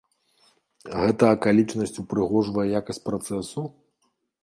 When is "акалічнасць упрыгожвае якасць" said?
1.35-3.05